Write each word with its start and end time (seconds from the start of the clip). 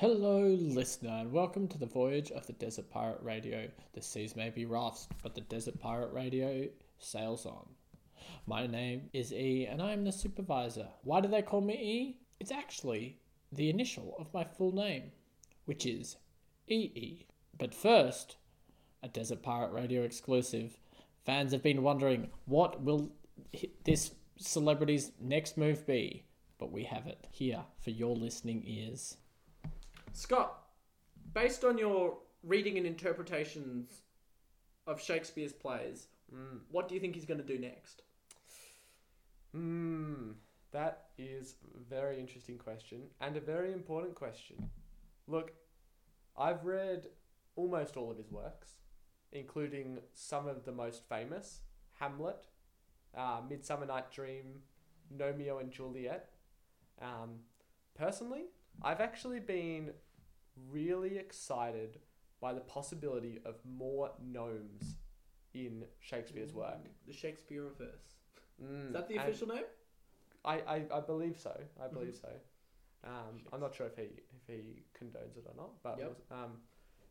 Hello, 0.00 0.56
listener, 0.58 1.10
and 1.10 1.30
welcome 1.30 1.68
to 1.68 1.76
the 1.76 1.84
voyage 1.84 2.30
of 2.30 2.46
the 2.46 2.54
Desert 2.54 2.88
Pirate 2.88 3.20
Radio. 3.20 3.68
The 3.92 4.00
seas 4.00 4.34
may 4.34 4.48
be 4.48 4.64
rough, 4.64 5.06
but 5.22 5.34
the 5.34 5.42
Desert 5.42 5.78
Pirate 5.78 6.14
Radio 6.14 6.68
sails 6.98 7.44
on. 7.44 7.68
My 8.46 8.66
name 8.66 9.10
is 9.12 9.30
E, 9.30 9.66
and 9.66 9.82
I 9.82 9.92
am 9.92 10.04
the 10.04 10.10
supervisor. 10.10 10.88
Why 11.02 11.20
do 11.20 11.28
they 11.28 11.42
call 11.42 11.60
me 11.60 11.74
E? 11.74 12.18
It's 12.40 12.50
actually 12.50 13.18
the 13.52 13.68
initial 13.68 14.16
of 14.18 14.32
my 14.32 14.42
full 14.42 14.72
name, 14.74 15.12
which 15.66 15.84
is 15.84 16.16
EE. 16.66 17.26
But 17.58 17.74
first, 17.74 18.36
a 19.02 19.08
Desert 19.08 19.42
Pirate 19.42 19.74
Radio 19.74 20.02
exclusive. 20.02 20.78
Fans 21.26 21.52
have 21.52 21.62
been 21.62 21.82
wondering 21.82 22.30
what 22.46 22.82
will 22.82 23.10
this 23.84 24.12
celebrity's 24.38 25.12
next 25.20 25.58
move 25.58 25.86
be, 25.86 26.24
but 26.56 26.72
we 26.72 26.84
have 26.84 27.06
it 27.06 27.26
here 27.30 27.64
for 27.78 27.90
your 27.90 28.16
listening 28.16 28.62
ears. 28.64 29.18
Scott, 30.12 30.62
based 31.32 31.64
on 31.64 31.78
your 31.78 32.18
reading 32.42 32.76
and 32.78 32.86
interpretations 32.86 34.02
of 34.86 35.00
Shakespeare's 35.00 35.52
plays, 35.52 36.08
what 36.70 36.88
do 36.88 36.94
you 36.94 37.00
think 37.00 37.14
he's 37.14 37.24
going 37.24 37.40
to 37.40 37.46
do 37.46 37.58
next? 37.58 38.02
Hmm, 39.52 40.32
that 40.70 41.08
is 41.18 41.56
a 41.74 41.82
very 41.88 42.20
interesting 42.20 42.56
question 42.56 43.02
and 43.20 43.36
a 43.36 43.40
very 43.40 43.72
important 43.72 44.14
question. 44.14 44.70
Look, 45.26 45.52
I've 46.38 46.64
read 46.64 47.06
almost 47.56 47.96
all 47.96 48.10
of 48.10 48.16
his 48.16 48.30
works, 48.30 48.74
including 49.32 49.98
some 50.14 50.46
of 50.46 50.64
the 50.64 50.72
most 50.72 51.02
famous 51.08 51.60
Hamlet, 51.98 52.46
uh, 53.16 53.40
Midsummer 53.48 53.86
Night 53.86 54.10
Dream, 54.12 54.62
Romeo 55.18 55.58
and 55.58 55.70
Juliet. 55.70 56.30
Um, 57.02 57.40
personally, 57.94 58.44
I've 58.82 59.00
actually 59.00 59.40
been 59.40 59.90
really 60.70 61.18
excited 61.18 61.98
by 62.40 62.52
the 62.52 62.60
possibility 62.60 63.40
of 63.44 63.56
more 63.64 64.10
gnomes 64.22 64.96
in 65.54 65.84
Shakespeare's 66.00 66.52
work. 66.54 66.78
The 67.06 67.12
Shakespeare 67.12 67.62
reverse. 67.64 68.14
Mm, 68.62 68.88
Is 68.88 68.92
that 68.94 69.08
the 69.08 69.16
official 69.16 69.48
name? 69.48 69.64
I, 70.44 70.54
I, 70.60 70.82
I 70.94 71.00
believe 71.00 71.38
so. 71.38 71.54
I 71.82 71.88
believe 71.88 72.14
Mm-hmm. 72.14 72.26
so. 73.02 73.08
Um, 73.08 73.40
I'm 73.52 73.60
not 73.60 73.74
sure 73.74 73.86
if 73.86 73.96
he 73.96 74.02
if 74.02 74.46
he 74.46 74.82
condones 74.98 75.36
it 75.38 75.46
or 75.46 75.54
not, 75.56 75.82
but 75.82 75.98
Yep. 75.98 76.08
was- 76.08 76.22
um, 76.30 76.52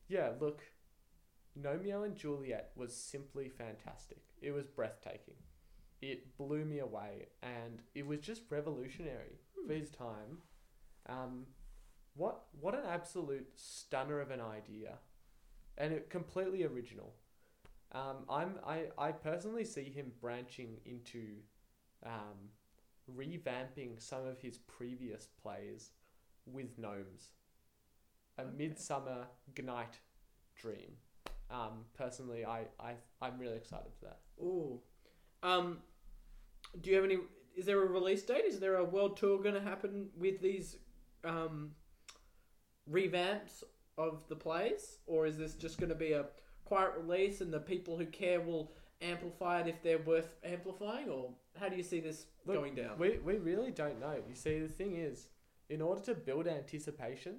yeah. 0.08 0.31
Look, 0.39 0.61
Romeo 1.56 2.04
and 2.04 2.16
Juliet 2.16 2.72
was 2.76 2.95
simply 2.95 3.50
fantastic. 3.50 4.20
It 4.42 4.52
was 4.52 4.67
breathtaking. 4.67 5.33
It 6.02 6.38
blew 6.38 6.64
me 6.64 6.80
away, 6.80 7.28
and 7.42 7.81
it 7.95 8.06
was 8.06 8.20
just 8.20 8.44
revolutionary 8.52 9.39
Hmm. 9.59 9.67
for 9.67 9.73
his 9.73 9.89
time. 9.89 10.42
Um, 11.08 11.48
what 12.16 12.46
what 12.60 12.74
an 12.76 12.86
absolute 12.90 13.48
stunner 13.56 14.20
of 14.20 14.32
an 14.32 14.42
idea, 14.42 15.00
and 15.78 15.94
it 15.94 16.10
completely 16.10 16.64
original. 16.66 17.14
Um, 17.92 18.26
I'm 18.30 18.60
I, 18.66 18.86
I 18.98 19.12
personally 19.12 19.66
see 19.66 19.86
him 19.90 20.12
branching 20.22 20.78
into 20.86 21.38
um, 22.06 22.52
revamping 23.18 24.00
some 24.02 24.26
of 24.28 24.40
his 24.42 24.58
previous 24.58 25.28
plays 25.42 25.92
with 26.46 26.78
gnomes. 26.78 27.32
A 28.38 28.42
Okay. 28.42 28.52
Midsummer 28.58 29.28
Night 29.64 30.00
Dream. 30.56 30.98
Um, 31.52 31.86
personally, 31.98 32.46
I, 32.46 32.66
I 32.80 32.94
I'm 33.22 33.38
really 33.40 33.58
excited 33.58 33.92
for 34.00 34.06
that. 34.06 34.20
Ooh. 34.42 34.80
Um, 35.44 35.80
do 36.82 36.90
you 36.90 36.96
have 36.96 37.06
any? 37.06 37.18
Is 37.56 37.66
there 37.66 37.82
a 37.82 37.86
release 37.88 38.23
date? 38.23 38.46
Is 38.46 38.60
there 38.60 38.76
a 38.78 38.84
world 38.84 39.18
tour 39.18 39.42
going 39.42 39.56
to 39.56 39.62
happen 39.62 40.10
with 40.18 40.42
these 40.42 40.78
um, 41.26 41.72
revamps 42.92 43.64
of 43.98 44.28
the 44.30 44.36
plays, 44.36 45.00
or 45.08 45.26
is 45.26 45.38
this 45.38 45.54
just 45.54 45.78
going 45.78 45.90
to 45.90 45.95
be 45.95 46.14
a 46.14 46.26
quiet 46.66 46.94
release 46.98 47.42
and 47.42 47.54
the 47.54 47.59
people 47.59 47.98
who 47.98 48.06
care 48.06 48.40
will 48.40 48.72
amplify 49.02 49.62
it 49.62 49.68
if 49.68 49.82
they're 49.82 50.00
worth 50.00 50.36
amplifying, 50.44 51.10
or 51.10 51.32
how 51.60 51.70
do 51.70 51.76
you 51.76 51.83
see 51.83 52.00
this 52.00 52.26
Look, 52.45 52.58
going 52.58 52.76
down? 52.76 52.98
We 52.98 53.20
we 53.23 53.38
really 53.38 53.72
don't 53.72 54.00
know. 54.00 54.16
You 54.27 54.36
see, 54.36 54.60
the 54.60 54.67
thing 54.67 54.95
is, 54.95 55.27
in 55.70 55.82
order 55.82 56.02
to 56.02 56.14
build 56.14 56.48
anticipation, 56.48 57.36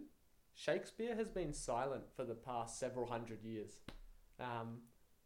Shakespeare 0.54 1.14
has 1.14 1.28
been 1.28 1.52
silent 1.52 2.04
for 2.14 2.24
the 2.24 2.34
past 2.34 2.78
several 2.78 3.06
hundred 3.06 3.42
years, 3.42 3.80
um, 4.38 4.78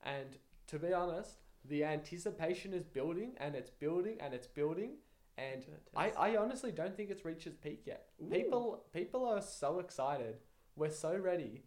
and 0.03 0.37
to 0.69 0.79
be 0.79 0.93
honest, 0.93 1.39
the 1.65 1.85
anticipation 1.85 2.73
is 2.75 2.85
building 2.85 3.33
and 3.39 3.55
it's 3.55 3.71
building 3.71 4.17
and 4.21 4.35
it's 4.35 4.47
building, 4.47 4.97
and 5.37 5.65
I, 5.97 6.11
I 6.11 6.37
honestly 6.37 6.71
don't 6.72 6.97
think 6.97 7.11
it's 7.11 7.25
reached 7.25 7.47
its 7.47 7.56
peak 7.56 7.83
yet. 7.87 8.06
Ooh. 8.22 8.31
People 8.31 8.84
people 8.93 9.27
are 9.27 9.41
so 9.43 9.78
excited. 9.78 10.37
We're 10.77 10.91
so 10.91 11.17
ready. 11.17 11.62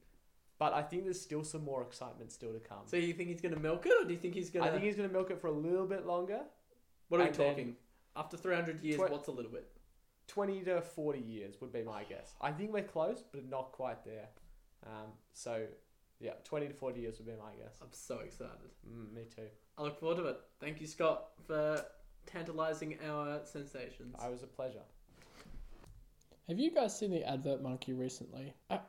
But 0.59 0.73
I 0.73 0.81
think 0.81 1.03
there's 1.03 1.21
still 1.21 1.43
some 1.43 1.63
more 1.63 1.83
excitement 1.83 2.31
still 2.31 2.51
to 2.51 2.59
come. 2.59 2.79
So 2.85 2.97
you 2.97 3.13
think 3.13 3.29
he's 3.29 3.41
going 3.41 3.53
to 3.53 3.59
milk 3.59 3.85
it, 3.85 3.93
or 4.01 4.07
do 4.07 4.13
you 4.13 4.19
think 4.19 4.33
he's 4.33 4.49
going 4.49 4.63
to. 4.65 4.69
I 4.69 4.71
think 4.71 4.83
he's 4.83 4.95
going 4.95 5.07
to 5.07 5.13
milk 5.13 5.29
it 5.29 5.39
for 5.39 5.47
a 5.47 5.51
little 5.51 5.85
bit 5.85 6.07
longer. 6.07 6.39
What 7.09 7.21
are 7.21 7.25
we 7.25 7.31
talking? 7.31 7.75
After 8.15 8.37
three 8.37 8.55
hundred 8.55 8.81
years, 8.81 8.97
Twe- 8.97 9.11
what's 9.11 9.27
a 9.27 9.31
little 9.31 9.51
bit? 9.51 9.69
20 10.27 10.61
to 10.61 10.81
40 10.81 11.19
years 11.19 11.55
would 11.61 11.71
be 11.71 11.83
my 11.83 12.03
guess. 12.03 12.35
I 12.41 12.51
think 12.51 12.73
we're 12.73 12.83
close, 12.83 13.23
but 13.31 13.47
not 13.49 13.71
quite 13.71 14.03
there. 14.03 14.27
Um, 14.85 15.11
so, 15.33 15.65
yeah, 16.19 16.33
20 16.43 16.67
to 16.67 16.73
40 16.73 16.99
years 16.99 17.17
would 17.17 17.27
be 17.27 17.33
my 17.33 17.51
guess. 17.63 17.77
I'm 17.81 17.87
so 17.91 18.19
excited. 18.19 18.71
Mm, 18.87 19.13
me 19.13 19.21
too. 19.33 19.43
I 19.77 19.83
look 19.83 19.99
forward 19.99 20.17
to 20.17 20.25
it. 20.25 20.39
Thank 20.59 20.81
you, 20.81 20.87
Scott, 20.87 21.27
for 21.45 21.83
tantalizing 22.27 22.97
our 23.07 23.39
sensations. 23.43 24.15
I 24.19 24.29
was 24.29 24.43
a 24.43 24.47
pleasure. 24.47 24.83
Have 26.47 26.59
you 26.59 26.71
guys 26.71 26.97
seen 26.97 27.11
the 27.11 27.27
advert 27.27 27.63
monkey 27.63 27.93
recently? 27.93 28.53
I, 28.69 28.79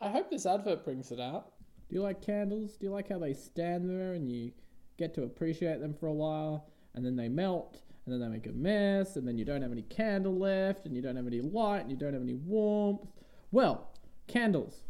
I 0.00 0.08
hope 0.08 0.30
this 0.30 0.46
advert 0.46 0.84
brings 0.84 1.10
it 1.12 1.20
out. 1.20 1.52
Do 1.88 1.96
you 1.96 2.02
like 2.02 2.22
candles? 2.22 2.76
Do 2.76 2.86
you 2.86 2.92
like 2.92 3.08
how 3.08 3.18
they 3.18 3.34
stand 3.34 3.88
there 3.88 4.14
and 4.14 4.30
you 4.30 4.52
get 4.96 5.14
to 5.14 5.24
appreciate 5.24 5.80
them 5.80 5.94
for 5.94 6.06
a 6.06 6.12
while 6.12 6.70
and 6.94 7.04
then 7.04 7.16
they 7.16 7.28
melt 7.28 7.82
and 8.04 8.12
then 8.12 8.20
they 8.20 8.28
make 8.28 8.46
a 8.46 8.52
mess 8.52 9.16
and 9.16 9.26
then 9.26 9.36
you 9.38 9.44
don't 9.44 9.62
have 9.62 9.72
any 9.72 9.82
candle 9.82 10.36
left 10.36 10.86
and 10.86 10.96
you 10.96 11.02
don't 11.02 11.16
have 11.16 11.26
any 11.26 11.40
light 11.40 11.80
and 11.80 11.90
you 11.90 11.96
don't 11.96 12.14
have 12.14 12.22
any 12.22 12.34
warmth? 12.34 13.06
Well, 13.52 13.90
candles. 14.26 14.82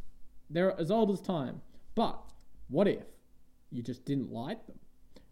They're 0.50 0.78
as 0.81 0.91
old 0.91 1.10
as 1.10 1.21
time. 1.21 1.60
But 1.94 2.21
what 2.69 2.88
if 2.88 3.04
you 3.71 3.82
just 3.82 4.04
didn't 4.04 4.32
light 4.32 4.66
them? 4.66 4.78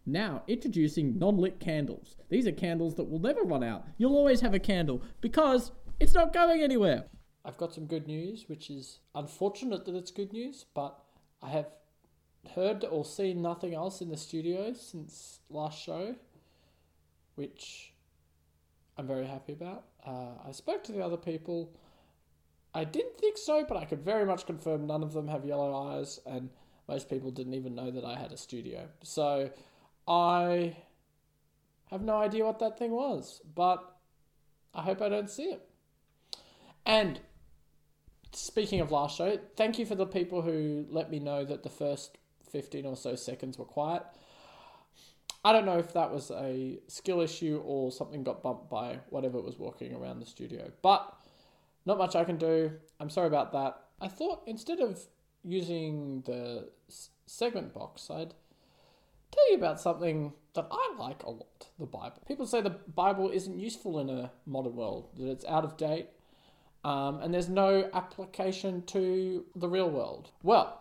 Now, 0.04 0.42
introducing 0.48 1.18
non 1.18 1.38
lit 1.38 1.60
candles. 1.60 2.16
These 2.28 2.46
are 2.46 2.52
candles 2.52 2.94
that 2.96 3.04
will 3.04 3.20
never 3.20 3.42
run 3.42 3.62
out. 3.62 3.86
You'll 3.98 4.16
always 4.16 4.40
have 4.40 4.54
a 4.54 4.58
candle 4.58 5.02
because 5.20 5.70
it's 6.00 6.14
not 6.14 6.32
going 6.32 6.62
anywhere. 6.62 7.04
I've 7.44 7.56
got 7.56 7.74
some 7.74 7.86
good 7.86 8.06
news, 8.06 8.48
which 8.48 8.70
is 8.70 8.98
unfortunate 9.14 9.84
that 9.84 9.94
it's 9.94 10.10
good 10.10 10.32
news, 10.32 10.64
but 10.74 10.98
I 11.42 11.50
have 11.50 11.66
heard 12.54 12.84
or 12.84 13.04
seen 13.04 13.42
nothing 13.42 13.74
else 13.74 14.00
in 14.00 14.08
the 14.08 14.16
studio 14.16 14.72
since 14.72 15.40
last 15.50 15.80
show, 15.80 16.14
which 17.36 17.92
I'm 18.96 19.06
very 19.06 19.26
happy 19.26 19.52
about. 19.52 19.84
Uh, 20.04 20.32
I 20.46 20.52
spoke 20.52 20.84
to 20.84 20.92
the 20.92 21.04
other 21.04 21.16
people. 21.16 21.72
I 22.74 22.84
didn't 22.84 23.19
think 23.19 23.38
so, 23.38 23.64
but 23.69 23.76
I 23.76 23.84
could 23.84 24.02
very 24.02 24.24
much 24.24 24.46
confirm 24.46 24.86
none 24.86 25.02
of 25.02 25.12
them 25.12 25.28
have 25.28 25.44
yellow 25.44 25.74
eyes, 25.74 26.20
and 26.26 26.48
most 26.88 27.08
people 27.08 27.30
didn't 27.30 27.54
even 27.54 27.74
know 27.74 27.90
that 27.90 28.04
I 28.04 28.19
had 28.19 28.32
a 28.32 28.36
studio. 28.36 28.88
So 29.02 29.50
I 30.06 30.76
have 31.90 32.02
no 32.02 32.16
idea 32.16 32.44
what 32.44 32.58
that 32.60 32.78
thing 32.78 32.90
was, 32.90 33.40
but 33.54 33.96
I 34.74 34.82
hope 34.82 35.02
I 35.02 35.08
don't 35.08 35.30
see 35.30 35.44
it. 35.44 35.68
And 36.84 37.20
speaking 38.32 38.80
of 38.80 38.90
last 38.90 39.16
show, 39.16 39.38
thank 39.56 39.78
you 39.78 39.86
for 39.86 39.94
the 39.94 40.06
people 40.06 40.42
who 40.42 40.86
let 40.88 41.10
me 41.10 41.18
know 41.18 41.44
that 41.44 41.62
the 41.62 41.68
first 41.68 42.18
15 42.50 42.86
or 42.86 42.96
so 42.96 43.14
seconds 43.14 43.58
were 43.58 43.64
quiet. 43.64 44.02
I 45.44 45.52
don't 45.52 45.66
know 45.66 45.78
if 45.78 45.92
that 45.94 46.12
was 46.12 46.30
a 46.30 46.78
skill 46.86 47.20
issue 47.20 47.60
or 47.64 47.90
something 47.90 48.22
got 48.22 48.42
bumped 48.42 48.70
by 48.70 49.00
whatever 49.10 49.40
was 49.40 49.58
walking 49.58 49.92
around 49.92 50.20
the 50.20 50.26
studio, 50.26 50.70
but 50.82 51.14
not 51.84 51.98
much 51.98 52.14
I 52.14 52.24
can 52.24 52.36
do. 52.36 52.72
I'm 53.00 53.10
sorry 53.10 53.26
about 53.26 53.52
that. 53.52 53.80
I 54.00 54.08
thought 54.08 54.42
instead 54.46 54.80
of 54.80 55.00
using 55.43 56.22
the 56.26 56.69
segment 57.26 57.75
box, 57.75 58.08
I'd 58.08 58.34
tell 59.32 59.50
you 59.50 59.56
about 59.56 59.81
something 59.81 60.32
that 60.55 60.69
I 60.70 60.94
like 60.99 61.23
a 61.23 61.31
lot 61.31 61.69
the 61.79 61.87
Bible. 61.87 62.23
People 62.26 62.46
say 62.46 62.61
the 62.61 62.70
Bible 62.70 63.31
isn't 63.31 63.58
useful 63.58 63.99
in 63.99 64.08
a 64.08 64.31
modern 64.46 64.76
world, 64.76 65.08
that 65.19 65.29
it's 65.29 65.44
out 65.46 65.64
of 65.64 65.76
date, 65.76 66.08
um, 66.84 67.20
and 67.20 67.32
there's 67.32 67.49
no 67.49 67.90
application 67.93 68.82
to 68.87 69.44
the 69.55 69.69
real 69.69 69.90
world. 69.90 70.31
Well, 70.43 70.81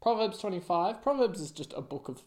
Proverbs 0.00 0.38
25, 0.38 1.02
Proverbs 1.02 1.40
is 1.40 1.50
just 1.50 1.72
a 1.76 1.80
book 1.80 2.08
of 2.08 2.22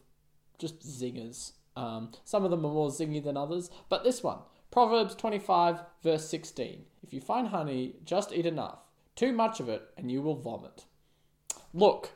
just 0.58 0.80
zingers. 0.80 1.52
Um, 1.74 2.12
some 2.24 2.44
of 2.44 2.50
them 2.50 2.64
are 2.66 2.72
more 2.72 2.90
zingy 2.90 3.22
than 3.22 3.36
others, 3.36 3.70
but 3.88 4.04
this 4.04 4.22
one, 4.22 4.38
Proverbs 4.70 5.14
25, 5.14 5.80
verse 6.02 6.28
16. 6.28 6.84
If 7.02 7.12
you 7.12 7.20
find 7.20 7.48
honey, 7.48 7.96
just 8.04 8.32
eat 8.32 8.46
enough. 8.46 8.78
Too 9.16 9.32
much 9.32 9.60
of 9.60 9.68
it, 9.68 9.82
and 9.96 10.10
you 10.10 10.22
will 10.22 10.34
vomit. 10.34 10.84
Look, 11.74 12.10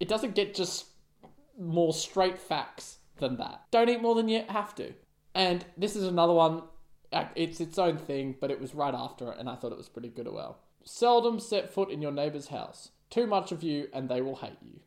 it 0.00 0.08
doesn't 0.08 0.34
get 0.34 0.54
just 0.54 0.86
more 1.58 1.92
straight 1.92 2.38
facts 2.38 2.98
than 3.18 3.36
that. 3.36 3.62
Don't 3.70 3.88
eat 3.88 4.02
more 4.02 4.14
than 4.14 4.28
you 4.28 4.44
have 4.48 4.74
to. 4.76 4.92
And 5.34 5.64
this 5.76 5.96
is 5.96 6.04
another 6.06 6.32
one. 6.32 6.62
uh, 7.12 7.26
It's 7.34 7.60
its 7.60 7.78
own 7.78 7.96
thing, 7.96 8.36
but 8.40 8.50
it 8.50 8.60
was 8.60 8.74
right 8.74 8.94
after 8.94 9.30
it, 9.32 9.38
and 9.38 9.48
I 9.48 9.54
thought 9.54 9.72
it 9.72 9.78
was 9.78 9.88
pretty 9.88 10.08
good 10.08 10.26
as 10.26 10.32
well. 10.32 10.58
Seldom 10.84 11.38
set 11.38 11.72
foot 11.72 11.90
in 11.90 12.02
your 12.02 12.12
neighbor's 12.12 12.48
house. 12.48 12.90
Too 13.10 13.26
much 13.26 13.52
of 13.52 13.62
you, 13.62 13.88
and 13.92 14.08
they 14.08 14.20
will 14.20 14.36
hate 14.36 14.58
you. 14.62 14.80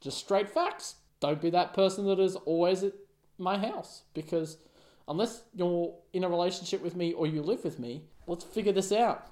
Just 0.00 0.18
straight 0.18 0.50
facts. 0.50 0.96
Don't 1.20 1.40
be 1.40 1.50
that 1.50 1.74
person 1.74 2.06
that 2.06 2.20
is 2.20 2.36
always 2.36 2.82
at 2.84 2.92
my 3.38 3.58
house 3.58 4.02
because 4.14 4.58
unless 5.08 5.42
you're 5.54 5.94
in 6.12 6.24
a 6.24 6.28
relationship 6.28 6.82
with 6.82 6.94
me 6.96 7.12
or 7.12 7.26
you 7.26 7.42
live 7.42 7.64
with 7.64 7.78
me, 7.78 8.02
let's 8.26 8.44
figure 8.44 8.72
this 8.72 8.92
out. 8.92 9.26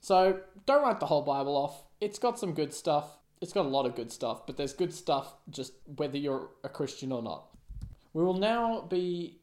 So 0.00 0.40
don't 0.66 0.82
write 0.82 1.00
the 1.00 1.06
whole 1.06 1.22
Bible 1.22 1.56
off. 1.56 1.84
It's 2.00 2.18
got 2.18 2.38
some 2.38 2.54
good 2.54 2.72
stuff. 2.72 3.17
It's 3.40 3.52
got 3.52 3.66
a 3.66 3.68
lot 3.68 3.86
of 3.86 3.94
good 3.94 4.10
stuff, 4.10 4.46
but 4.46 4.56
there's 4.56 4.72
good 4.72 4.92
stuff 4.92 5.34
just 5.50 5.72
whether 5.96 6.18
you're 6.18 6.50
a 6.64 6.68
Christian 6.68 7.12
or 7.12 7.22
not. 7.22 7.44
We 8.12 8.24
will 8.24 8.38
now 8.38 8.80
be 8.80 9.38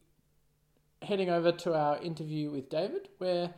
heading 1.01 1.29
over 1.29 1.51
to 1.51 1.73
our 1.73 2.01
interview 2.01 2.51
with 2.51 2.69
David, 2.69 3.09
where 3.19 3.53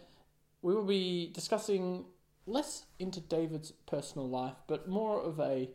we 0.61 0.75
will 0.75 0.83
be 0.83 1.31
discussing 1.33 2.05
less 2.45 2.85
into 2.99 3.19
David's 3.19 3.71
personal 3.87 4.29
life, 4.29 4.55
but 4.67 4.87
more 4.87 5.21
of 5.21 5.39
a 5.39 5.69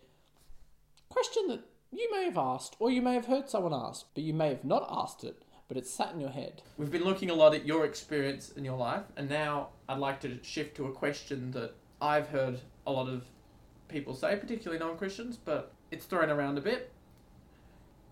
question 1.08 1.48
that 1.48 1.60
you 1.90 2.08
may 2.10 2.24
have 2.24 2.38
asked, 2.38 2.76
or 2.78 2.90
you 2.90 3.02
may 3.02 3.14
have 3.14 3.26
heard 3.26 3.48
someone 3.48 3.74
ask, 3.74 4.06
but 4.14 4.24
you 4.24 4.32
may 4.32 4.48
have 4.48 4.64
not 4.64 4.86
asked 4.90 5.24
it, 5.24 5.42
but 5.68 5.76
it's 5.76 5.90
sat 5.90 6.12
in 6.14 6.20
your 6.20 6.30
head. 6.30 6.62
We've 6.76 6.90
been 6.90 7.04
looking 7.04 7.30
a 7.30 7.34
lot 7.34 7.54
at 7.54 7.66
your 7.66 7.84
experience 7.84 8.50
in 8.50 8.64
your 8.64 8.78
life, 8.78 9.04
and 9.16 9.28
now 9.28 9.70
I'd 9.88 9.98
like 9.98 10.20
to 10.20 10.38
shift 10.42 10.76
to 10.76 10.86
a 10.86 10.92
question 10.92 11.50
that 11.52 11.74
I've 12.00 12.28
heard 12.28 12.60
a 12.86 12.92
lot 12.92 13.08
of 13.08 13.24
people 13.88 14.14
say, 14.14 14.36
particularly 14.36 14.78
non 14.82 14.96
Christians, 14.96 15.36
but 15.36 15.72
it's 15.90 16.06
thrown 16.06 16.30
around 16.30 16.58
a 16.58 16.60
bit. 16.60 16.90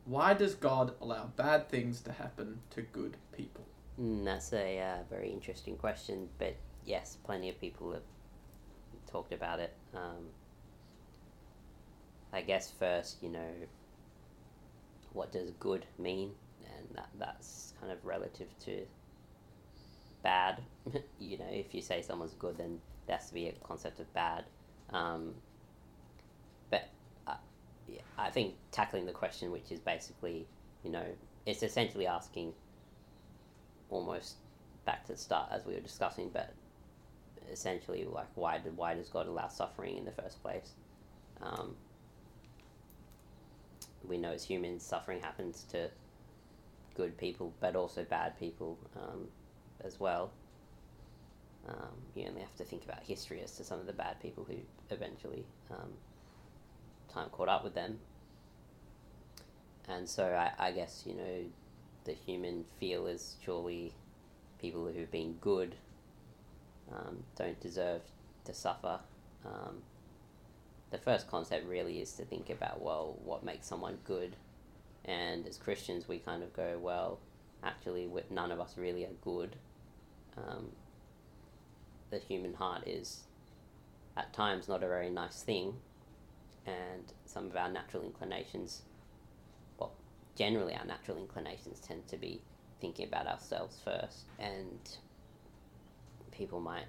Why 0.05 0.35
does 0.35 0.55
God 0.55 0.95
allow 1.01 1.27
bad 1.37 1.69
things 1.69 2.01
to 2.03 2.13
happen 2.13 2.61
to 2.71 2.83
good 2.83 3.17
people? 3.33 3.65
Mm, 4.01 4.25
that's 4.25 4.53
a 4.53 4.79
uh, 4.79 4.97
very 5.11 5.31
interesting 5.31 5.77
question, 5.77 6.29
but 6.39 6.57
yes, 6.85 7.19
plenty 7.25 7.49
of 7.49 7.61
people 7.61 7.93
have 7.93 8.03
talked 9.07 9.33
about 9.33 9.61
it. 9.61 9.75
Um, 9.95 10.29
I 12.33 12.41
guess 12.41 12.71
first, 12.71 13.23
you 13.23 13.29
know, 13.29 13.53
what 15.13 15.33
does 15.33 15.51
good 15.53 15.87
mean? 15.99 16.33
And 16.77 16.97
that, 16.97 17.09
that's 17.19 17.75
kind 17.81 17.93
of 17.93 18.05
relative 18.05 18.49
to 18.65 18.87
bad. 20.23 20.63
you 21.19 21.39
know, 21.39 21.49
if 21.51 21.75
you 21.75 21.83
say 21.83 22.03
someone's 22.03 22.35
good, 22.35 22.57
then 22.59 22.81
there 23.07 23.17
has 23.17 23.29
to 23.29 23.35
be 23.35 23.49
a 23.49 23.53
concept 23.65 24.01
of 24.01 24.13
bad. 24.15 24.45
Um, 24.91 25.35
I 28.21 28.31
think 28.31 28.55
tackling 28.71 29.07
the 29.07 29.13
question, 29.13 29.51
which 29.51 29.73
is 29.73 29.81
basically, 29.81 30.47
you 30.85 30.91
know, 30.91 31.05
it's 31.47 31.63
essentially 31.63 32.07
asking 32.07 32.53
almost 33.89 34.37
back 34.85 35.05
to 35.07 35.13
the 35.13 35.19
start 35.19 35.49
as 35.51 35.65
we 35.65 35.75
were 35.75 35.81
discussing, 35.81 36.31
but 36.33 36.53
essentially 37.51 38.05
like 38.05 38.29
why 38.35 38.59
did 38.59 38.77
why 38.77 38.95
does 38.95 39.09
God 39.09 39.27
allow 39.27 39.49
suffering 39.49 39.97
in 39.97 40.05
the 40.05 40.13
first 40.13 40.43
place? 40.43 40.73
Um, 41.43 41.75
we 44.07 44.19
know 44.19 44.33
as 44.33 44.45
humans, 44.45 44.83
suffering 44.83 45.21
happens 45.21 45.65
to 45.71 45.91
good 46.95 47.17
people, 47.17 47.53
but 47.61 47.77
also 47.77 48.05
bad 48.05 48.39
people 48.39 48.79
um, 48.97 49.29
as 49.83 49.99
well. 49.99 50.31
Um, 51.69 51.93
you 52.15 52.27
only 52.27 52.41
have 52.41 52.57
to 52.57 52.65
think 52.65 52.85
about 52.85 53.03
history 53.03 53.41
as 53.43 53.57
to 53.57 53.65
some 53.65 53.81
of 53.81 53.87
the 53.87 53.93
bad 53.93 54.21
people 54.21 54.45
who 54.45 54.57
eventually 54.91 55.45
um, 55.71 55.91
time 57.13 57.29
caught 57.31 57.49
up 57.49 57.65
with 57.65 57.75
them. 57.75 57.99
And 59.89 60.09
so 60.09 60.25
I, 60.25 60.69
I 60.69 60.73
guess, 60.73 61.05
you 61.07 61.15
know, 61.15 61.45
the 62.05 62.13
human 62.13 62.65
feel 62.79 63.07
is 63.07 63.37
surely 63.45 63.93
people 64.61 64.87
who've 64.87 65.11
been 65.11 65.35
good 65.41 65.75
um, 66.93 67.25
don't 67.37 67.61
deserve 67.61 68.03
to 68.45 68.55
suffer. 68.55 69.01
Um, 69.45 69.83
the 70.91 70.99
first 70.99 71.31
concept 71.31 71.67
really 71.69 72.01
is 72.01 72.13
to 72.15 72.25
think 72.25 72.51
about, 72.51 72.83
well, 72.83 73.19
what 73.25 73.45
makes 73.45 73.67
someone 73.67 73.99
good? 74.05 74.37
And 75.05 75.47
as 75.47 75.57
Christians, 75.57 76.09
we 76.09 76.19
kind 76.19 76.43
of 76.43 76.53
go, 76.53 76.79
well, 76.81 77.19
actually, 77.63 78.09
none 78.29 78.51
of 78.51 78.61
us 78.61 78.77
really 78.77 79.05
are 79.05 79.17
good. 79.23 79.57
Um, 80.37 80.71
the 82.11 82.19
human 82.19 82.55
heart 82.55 82.87
is 82.87 83.21
at 84.17 84.33
times 84.33 84.69
not 84.69 84.83
a 84.83 84.89
very 84.89 85.11
nice 85.11 85.43
thing, 85.43 85.75
and 86.71 87.13
some 87.25 87.47
of 87.47 87.57
our 87.57 87.71
natural 87.71 88.03
inclinations, 88.05 88.83
well, 89.79 89.93
generally 90.37 90.75
our 90.75 90.85
natural 90.85 91.19
inclinations 91.19 91.81
tend 91.81 92.07
to 92.09 92.17
be 92.17 92.41
thinking 92.81 93.07
about 93.07 93.27
ourselves 93.27 93.81
first, 93.85 94.25
and 94.39 94.79
people 96.31 96.61
might 96.61 96.87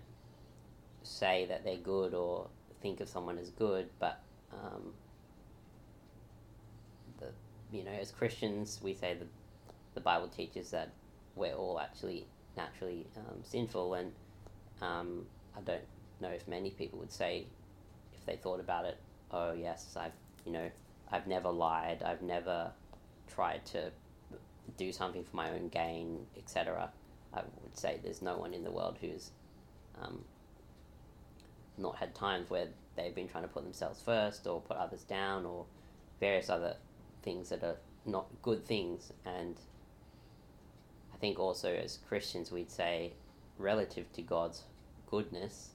say 1.03 1.45
that 1.47 1.63
they're 1.63 1.77
good 1.77 2.13
or 2.13 2.47
think 2.81 2.99
of 2.99 3.09
someone 3.09 3.37
as 3.37 3.49
good, 3.49 3.89
but 3.99 4.21
um, 4.53 4.93
the 7.19 7.27
you 7.71 7.83
know 7.83 7.91
as 7.91 8.11
Christians 8.11 8.79
we 8.81 8.93
say 8.93 9.13
that 9.13 9.27
the 9.93 10.01
Bible 10.01 10.27
teaches 10.27 10.71
that 10.71 10.89
we're 11.35 11.53
all 11.53 11.79
actually 11.79 12.25
naturally 12.57 13.07
um, 13.17 13.39
sinful, 13.43 13.93
and 13.95 14.11
um, 14.81 15.25
I 15.57 15.61
don't 15.61 15.83
know 16.19 16.29
if 16.29 16.47
many 16.47 16.71
people 16.71 16.99
would 16.99 17.11
say 17.11 17.45
if 18.13 18.25
they 18.25 18.35
thought 18.35 18.59
about 18.59 18.85
it, 18.85 18.97
oh 19.31 19.53
yes, 19.53 19.95
I've 19.99 20.13
you 20.45 20.51
know 20.51 20.69
I've 21.11 21.27
never 21.27 21.49
lied, 21.49 22.03
I've 22.03 22.21
never 22.21 22.71
tried 23.27 23.65
to 23.67 23.91
do 24.77 24.91
something 24.91 25.23
for 25.23 25.35
my 25.35 25.51
own 25.51 25.69
gain, 25.69 26.25
etc. 26.37 26.89
I 27.33 27.41
would 27.63 27.77
say 27.77 27.99
there's 28.03 28.21
no 28.21 28.37
one 28.37 28.53
in 28.53 28.63
the 28.63 28.71
world 28.71 28.97
who's 28.99 29.31
um, 30.01 30.23
not 31.77 31.97
had 31.97 32.13
times 32.13 32.49
where 32.49 32.67
they've 32.95 33.15
been 33.15 33.27
trying 33.27 33.43
to 33.43 33.49
put 33.49 33.63
themselves 33.63 34.01
first 34.01 34.47
or 34.47 34.61
put 34.61 34.77
others 34.77 35.03
down 35.03 35.45
or 35.45 35.65
various 36.19 36.49
other 36.49 36.75
things 37.23 37.49
that 37.49 37.63
are 37.63 37.77
not 38.05 38.27
good 38.41 38.65
things. 38.65 39.11
And 39.25 39.55
I 41.13 41.17
think 41.17 41.39
also 41.39 41.73
as 41.73 41.99
Christians, 42.07 42.51
we'd 42.51 42.71
say, 42.71 43.13
relative 43.57 44.11
to 44.13 44.21
God's 44.21 44.63
goodness, 45.09 45.71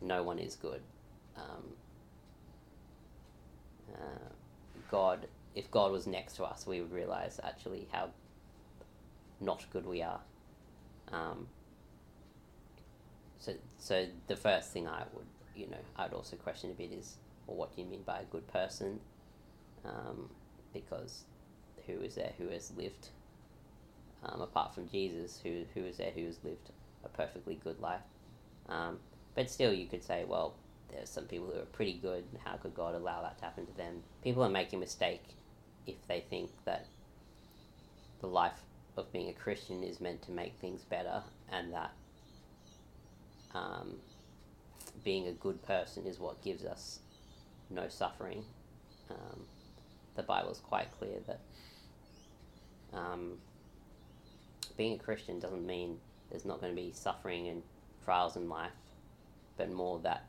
no 0.00 0.22
one 0.22 0.38
is 0.38 0.56
good. 0.56 0.82
Um, 1.36 1.74
God, 4.90 5.26
if 5.54 5.70
God 5.70 5.92
was 5.92 6.06
next 6.06 6.34
to 6.34 6.44
us, 6.44 6.66
we 6.66 6.80
would 6.80 6.92
realize 6.92 7.40
actually 7.42 7.88
how 7.92 8.10
not 9.40 9.64
good 9.72 9.86
we 9.86 10.02
are. 10.02 10.20
Um, 11.12 11.46
so, 13.38 13.54
so 13.78 14.06
the 14.26 14.36
first 14.36 14.70
thing 14.70 14.86
I 14.86 15.02
would, 15.14 15.26
you 15.56 15.66
know, 15.66 15.78
I'd 15.96 16.12
also 16.12 16.36
question 16.36 16.70
a 16.70 16.74
bit 16.74 16.92
is, 16.92 17.16
well, 17.46 17.56
what 17.56 17.74
do 17.74 17.82
you 17.82 17.88
mean 17.88 18.02
by 18.02 18.20
a 18.20 18.24
good 18.24 18.46
person? 18.48 19.00
Um, 19.84 20.28
because 20.72 21.24
who 21.86 22.00
is 22.00 22.14
there 22.14 22.32
who 22.38 22.48
has 22.48 22.72
lived, 22.76 23.08
um, 24.24 24.42
apart 24.42 24.74
from 24.74 24.88
Jesus, 24.88 25.40
who 25.42 25.64
who 25.74 25.84
is 25.86 25.96
there 25.96 26.10
who 26.10 26.26
has 26.26 26.38
lived 26.44 26.70
a 27.04 27.08
perfectly 27.08 27.58
good 27.64 27.80
life? 27.80 28.02
Um, 28.68 28.98
but 29.34 29.50
still, 29.50 29.72
you 29.72 29.86
could 29.86 30.04
say, 30.04 30.24
well, 30.28 30.54
there's 30.92 31.10
some 31.10 31.24
people 31.24 31.46
who 31.46 31.60
are 31.60 31.66
pretty 31.66 31.94
good. 31.94 32.24
How 32.44 32.56
could 32.56 32.74
God 32.74 32.94
allow 32.94 33.22
that 33.22 33.38
to 33.38 33.44
happen 33.44 33.66
to 33.66 33.76
them? 33.76 34.02
People 34.22 34.42
are 34.42 34.50
making 34.50 34.78
a 34.78 34.80
mistake 34.80 35.22
if 35.86 35.96
they 36.08 36.24
think 36.28 36.50
that 36.64 36.86
the 38.20 38.26
life 38.26 38.60
of 38.96 39.12
being 39.12 39.28
a 39.28 39.32
Christian 39.32 39.82
is 39.82 40.00
meant 40.00 40.22
to 40.22 40.30
make 40.30 40.54
things 40.60 40.82
better, 40.82 41.22
and 41.50 41.72
that 41.72 41.92
um, 43.54 43.96
being 45.04 45.28
a 45.28 45.32
good 45.32 45.62
person 45.62 46.06
is 46.06 46.18
what 46.18 46.42
gives 46.42 46.64
us 46.64 47.00
no 47.70 47.88
suffering. 47.88 48.44
Um, 49.10 49.44
the 50.16 50.22
Bible 50.22 50.50
is 50.50 50.58
quite 50.58 50.90
clear 50.98 51.18
that 51.26 51.40
um, 52.92 53.38
being 54.76 54.94
a 54.94 54.98
Christian 54.98 55.38
doesn't 55.38 55.66
mean 55.66 55.98
there's 56.30 56.44
not 56.44 56.60
going 56.60 56.74
to 56.74 56.80
be 56.80 56.92
suffering 56.92 57.48
and 57.48 57.62
trials 58.04 58.36
in 58.36 58.48
life, 58.48 58.72
but 59.56 59.70
more 59.70 59.98
that 60.00 60.24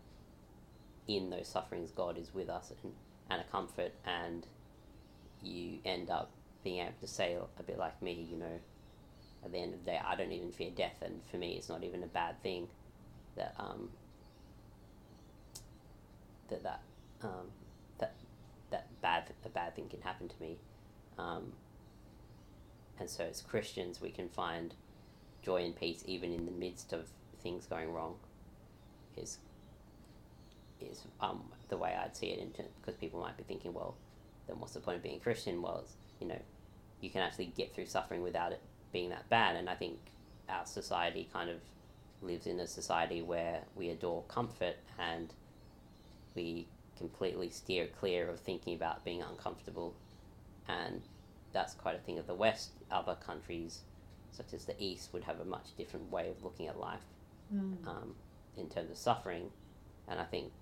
in 1.07 1.29
those 1.29 1.47
sufferings, 1.47 1.91
God 1.91 2.17
is 2.17 2.33
with 2.33 2.49
us 2.49 2.71
and, 2.83 2.93
and 3.29 3.41
a 3.41 3.51
comfort, 3.51 3.93
and 4.05 4.45
you 5.41 5.79
end 5.85 6.09
up 6.09 6.31
being 6.63 6.79
able 6.81 6.93
to 7.01 7.07
say 7.07 7.37
a 7.59 7.63
bit 7.63 7.77
like 7.77 8.01
me, 8.01 8.27
you 8.29 8.37
know, 8.37 8.59
at 9.43 9.51
the 9.51 9.57
end 9.57 9.73
of 9.73 9.83
the 9.83 9.91
day, 9.91 9.99
I 10.03 10.15
don't 10.15 10.31
even 10.31 10.51
fear 10.51 10.69
death, 10.75 11.01
and 11.01 11.21
for 11.29 11.37
me, 11.37 11.53
it's 11.53 11.69
not 11.69 11.83
even 11.83 12.03
a 12.03 12.07
bad 12.07 12.41
thing 12.43 12.67
that 13.35 13.55
um, 13.57 13.89
that 16.49 16.63
that 16.63 16.81
um, 17.23 17.47
that 17.97 18.13
that 18.69 18.87
bad 19.01 19.23
a 19.45 19.49
bad 19.49 19.75
thing 19.75 19.87
can 19.89 20.01
happen 20.01 20.27
to 20.27 20.35
me, 20.39 20.57
um, 21.17 21.53
and 22.99 23.09
so 23.09 23.23
as 23.23 23.41
Christians 23.41 23.99
we 23.99 24.11
can 24.11 24.29
find 24.29 24.75
joy 25.41 25.63
and 25.63 25.75
peace 25.75 26.03
even 26.05 26.31
in 26.31 26.45
the 26.45 26.51
midst 26.51 26.93
of 26.93 27.07
things 27.41 27.65
going 27.65 27.91
wrong. 27.91 28.15
Is 29.17 29.39
is 30.81 31.03
um, 31.19 31.43
the 31.69 31.77
way 31.77 31.95
I'd 31.95 32.15
see 32.15 32.27
it, 32.27 32.55
because 32.81 32.95
people 32.95 33.19
might 33.19 33.37
be 33.37 33.43
thinking, 33.43 33.73
well, 33.73 33.95
then 34.47 34.59
what's 34.59 34.73
the 34.73 34.79
point 34.79 34.97
of 34.97 35.03
being 35.03 35.19
Christian? 35.19 35.61
Well, 35.61 35.83
you 36.19 36.27
know, 36.27 36.39
you 36.99 37.09
can 37.09 37.21
actually 37.21 37.47
get 37.57 37.73
through 37.73 37.87
suffering 37.87 38.21
without 38.21 38.51
it 38.51 38.61
being 38.91 39.09
that 39.09 39.29
bad, 39.29 39.55
and 39.55 39.69
I 39.69 39.75
think 39.75 39.99
our 40.49 40.65
society 40.65 41.29
kind 41.31 41.49
of 41.49 41.57
lives 42.21 42.45
in 42.45 42.59
a 42.59 42.67
society 42.67 43.21
where 43.21 43.61
we 43.75 43.89
adore 43.89 44.23
comfort 44.27 44.75
and 44.99 45.33
we 46.35 46.67
completely 46.97 47.49
steer 47.49 47.87
clear 47.99 48.29
of 48.29 48.39
thinking 48.39 48.75
about 48.75 49.03
being 49.03 49.23
uncomfortable. 49.23 49.95
And 50.67 51.01
that's 51.51 51.73
quite 51.73 51.95
a 51.95 51.99
thing 51.99 52.19
of 52.19 52.27
the 52.27 52.35
West. 52.35 52.71
Other 52.91 53.15
countries, 53.15 53.81
such 54.31 54.53
as 54.53 54.65
the 54.65 54.75
East, 54.77 55.11
would 55.13 55.23
have 55.23 55.39
a 55.39 55.45
much 55.45 55.75
different 55.77 56.11
way 56.11 56.29
of 56.29 56.43
looking 56.43 56.67
at 56.67 56.79
life 56.79 57.01
Mm. 57.53 57.85
um, 57.85 58.15
in 58.55 58.69
terms 58.69 58.89
of 58.89 58.97
suffering. 58.97 59.49
And 60.07 60.21
I 60.21 60.23
think 60.23 60.53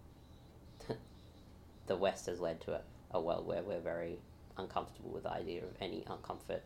the 1.89 1.97
West 1.97 2.27
has 2.27 2.39
led 2.39 2.61
to 2.61 2.75
a, 2.75 2.81
a 3.11 3.19
world 3.19 3.45
where 3.45 3.61
we're 3.63 3.81
very 3.81 4.19
uncomfortable 4.57 5.09
with 5.09 5.23
the 5.23 5.31
idea 5.31 5.63
of 5.63 5.71
any 5.81 6.05
uncomfort. 6.07 6.61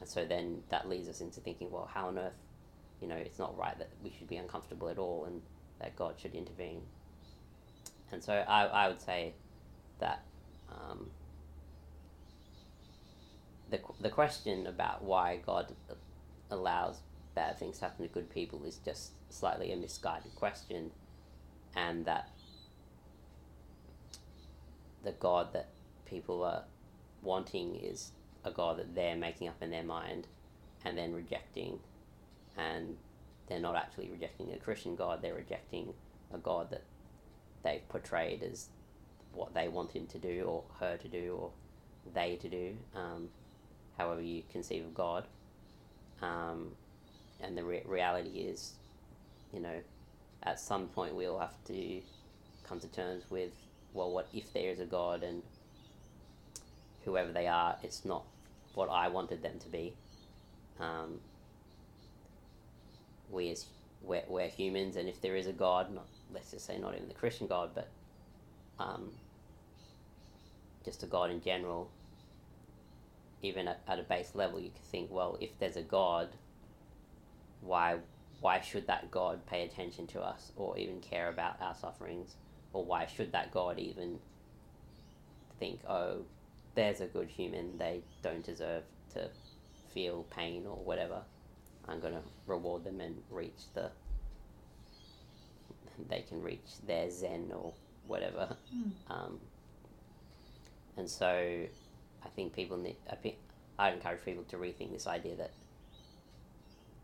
And 0.00 0.08
so 0.08 0.24
then 0.24 0.64
that 0.70 0.88
leads 0.88 1.08
us 1.08 1.20
into 1.20 1.38
thinking, 1.40 1.70
well, 1.70 1.88
how 1.92 2.08
on 2.08 2.18
earth, 2.18 2.32
you 3.00 3.06
know, 3.06 3.14
it's 3.14 3.38
not 3.38 3.56
right 3.56 3.78
that 3.78 3.90
we 4.02 4.12
should 4.18 4.28
be 4.28 4.36
uncomfortable 4.36 4.88
at 4.88 4.98
all 4.98 5.26
and 5.26 5.42
that 5.78 5.94
God 5.94 6.14
should 6.18 6.34
intervene. 6.34 6.82
And 8.10 8.22
so 8.22 8.32
I, 8.32 8.64
I 8.64 8.88
would 8.88 9.00
say 9.00 9.34
that 10.00 10.22
um, 10.70 11.10
the, 13.70 13.78
the 14.00 14.10
question 14.10 14.66
about 14.66 15.04
why 15.04 15.38
God 15.44 15.74
allows 16.50 16.98
bad 17.34 17.58
things 17.58 17.78
to 17.78 17.84
happen 17.84 18.06
to 18.06 18.12
good 18.12 18.30
people 18.30 18.64
is 18.64 18.76
just 18.84 19.12
slightly 19.30 19.72
a 19.72 19.76
misguided 19.76 20.34
question, 20.34 20.90
and 21.74 22.04
that 22.04 22.28
the 25.04 25.12
God 25.12 25.52
that 25.52 25.68
people 26.06 26.44
are 26.44 26.64
wanting 27.22 27.76
is 27.76 28.12
a 28.44 28.50
God 28.50 28.78
that 28.78 28.94
they're 28.94 29.16
making 29.16 29.48
up 29.48 29.62
in 29.62 29.70
their 29.70 29.82
mind 29.82 30.26
and 30.84 30.98
then 30.98 31.14
rejecting, 31.14 31.78
and 32.56 32.96
they're 33.46 33.60
not 33.60 33.76
actually 33.76 34.08
rejecting 34.08 34.52
a 34.52 34.56
Christian 34.58 34.96
God, 34.96 35.22
they're 35.22 35.34
rejecting 35.34 35.94
a 36.32 36.38
God 36.38 36.70
that 36.70 36.82
they've 37.62 37.86
portrayed 37.88 38.42
as 38.42 38.68
what 39.32 39.54
they 39.54 39.68
want 39.68 39.92
him 39.92 40.06
to 40.08 40.18
do, 40.18 40.44
or 40.44 40.64
her 40.80 40.96
to 40.96 41.08
do, 41.08 41.38
or 41.40 41.50
they 42.14 42.36
to 42.36 42.48
do, 42.48 42.76
um, 42.94 43.28
however 43.96 44.20
you 44.20 44.42
conceive 44.50 44.84
of 44.84 44.94
God. 44.94 45.24
Um, 46.20 46.72
and 47.40 47.56
the 47.56 47.64
re- 47.64 47.82
reality 47.86 48.40
is, 48.40 48.74
you 49.52 49.60
know, 49.60 49.80
at 50.42 50.58
some 50.58 50.88
point 50.88 51.14
we'll 51.14 51.38
have 51.38 51.56
to 51.66 52.00
come 52.64 52.80
to 52.80 52.88
terms 52.88 53.24
with, 53.30 53.52
well, 53.94 54.10
what 54.10 54.28
if 54.32 54.52
there 54.52 54.70
is 54.70 54.80
a 54.80 54.84
God 54.84 55.22
and 55.22 55.42
whoever 57.04 57.32
they 57.32 57.46
are, 57.46 57.76
it's 57.82 58.04
not 58.04 58.24
what 58.74 58.88
I 58.88 59.08
wanted 59.08 59.42
them 59.42 59.58
to 59.58 59.68
be. 59.68 59.94
Um, 60.80 61.20
we 63.30 63.50
as 63.50 63.66
we're, 64.02 64.22
we're 64.28 64.48
humans, 64.48 64.96
and 64.96 65.08
if 65.08 65.20
there 65.20 65.36
is 65.36 65.46
a 65.46 65.52
God, 65.52 65.94
not 65.94 66.06
let's 66.32 66.50
just 66.50 66.66
say 66.66 66.78
not 66.78 66.94
even 66.94 67.08
the 67.08 67.14
Christian 67.14 67.46
God, 67.46 67.70
but 67.74 67.88
um, 68.78 69.10
just 70.84 71.02
a 71.02 71.06
God 71.06 71.30
in 71.30 71.40
general, 71.40 71.90
even 73.42 73.68
at, 73.68 73.80
at 73.86 73.98
a 73.98 74.02
base 74.02 74.32
level, 74.34 74.58
you 74.58 74.70
could 74.70 74.84
think, 74.84 75.10
well, 75.10 75.36
if 75.40 75.58
there's 75.58 75.76
a 75.76 75.82
God, 75.82 76.28
why 77.60 77.98
why 78.40 78.60
should 78.60 78.88
that 78.88 79.10
God 79.10 79.46
pay 79.46 79.62
attention 79.62 80.06
to 80.08 80.20
us 80.20 80.50
or 80.56 80.76
even 80.76 81.00
care 81.00 81.28
about 81.28 81.60
our 81.60 81.74
sufferings? 81.74 82.34
Or 82.72 82.84
why 82.84 83.06
should 83.06 83.32
that 83.32 83.52
God 83.52 83.78
even 83.78 84.18
think, 85.58 85.80
oh, 85.88 86.22
there's 86.74 87.00
a 87.00 87.06
good 87.06 87.28
human, 87.28 87.78
they 87.78 88.00
don't 88.22 88.44
deserve 88.44 88.84
to 89.14 89.28
feel 89.92 90.24
pain 90.30 90.64
or 90.66 90.76
whatever. 90.76 91.22
I'm 91.88 92.00
going 92.00 92.14
to 92.14 92.22
reward 92.46 92.84
them 92.84 93.00
and 93.00 93.16
reach 93.30 93.72
the. 93.74 93.90
They 96.08 96.20
can 96.22 96.42
reach 96.42 96.80
their 96.86 97.10
Zen 97.10 97.52
or 97.54 97.74
whatever. 98.06 98.56
Mm. 98.74 98.92
Um, 99.10 99.40
and 100.96 101.08
so 101.08 101.26
I 102.24 102.28
think 102.34 102.54
people 102.54 102.76
need. 102.76 102.96
I 103.78 103.90
encourage 103.90 104.24
people 104.24 104.44
to 104.44 104.56
rethink 104.56 104.92
this 104.92 105.06
idea 105.06 105.36
that 105.36 105.50